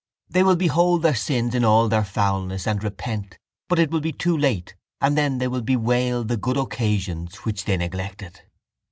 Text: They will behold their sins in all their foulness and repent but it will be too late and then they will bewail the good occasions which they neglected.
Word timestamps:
They 0.29 0.41
will 0.41 0.55
behold 0.55 1.03
their 1.03 1.13
sins 1.13 1.53
in 1.53 1.63
all 1.63 1.87
their 1.87 2.03
foulness 2.03 2.65
and 2.65 2.83
repent 2.83 3.37
but 3.69 3.77
it 3.77 3.91
will 3.91 4.01
be 4.01 4.11
too 4.11 4.35
late 4.35 4.73
and 4.99 5.15
then 5.15 5.37
they 5.37 5.47
will 5.47 5.61
bewail 5.61 6.23
the 6.23 6.37
good 6.37 6.57
occasions 6.57 7.35
which 7.45 7.65
they 7.65 7.77
neglected. 7.77 8.41